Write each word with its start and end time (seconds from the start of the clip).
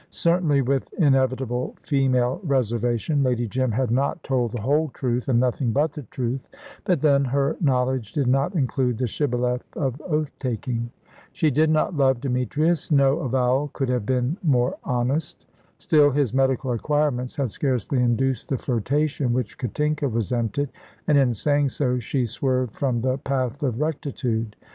Certainly, 0.09 0.63
with 0.63 0.91
inevitable 0.93 1.75
female 1.83 2.41
reservation, 2.43 3.21
Lady 3.21 3.47
Jim 3.47 3.71
had 3.71 3.91
not 3.91 4.23
told 4.23 4.51
the 4.51 4.61
whole 4.61 4.89
truth 4.95 5.27
and 5.27 5.39
nothing 5.39 5.71
but 5.71 5.93
the 5.93 6.01
truth; 6.01 6.49
but 6.85 7.01
then, 7.01 7.23
her 7.25 7.55
knowledge 7.61 8.11
did 8.11 8.25
not 8.25 8.55
include 8.55 8.97
the 8.97 9.05
shibboleth 9.05 9.61
of 9.77 10.01
oath 10.01 10.35
taking. 10.39 10.89
She 11.33 11.51
did 11.51 11.69
not 11.69 11.95
love 11.95 12.19
Demetrius 12.19 12.91
no 12.91 13.19
avowal 13.19 13.67
could 13.73 13.89
have 13.89 14.07
been 14.07 14.37
more 14.41 14.75
honest. 14.83 15.45
Still, 15.77 16.09
his 16.09 16.33
medical 16.33 16.71
acquirements 16.71 17.35
had 17.35 17.51
scarcely 17.51 18.01
induced 18.01 18.49
the 18.49 18.57
flirtation 18.57 19.33
which 19.33 19.59
Katinka 19.59 20.07
resented, 20.07 20.69
and 21.07 21.15
in 21.15 21.35
saying 21.35 21.69
so 21.69 21.99
she 21.99 22.25
swerved 22.25 22.73
from 22.73 23.01
the 23.01 23.19
path 23.19 23.61
of 23.61 23.79
rectitude. 23.79 24.55